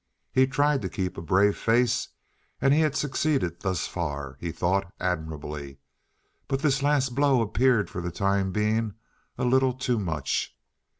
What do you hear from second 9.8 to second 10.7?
much.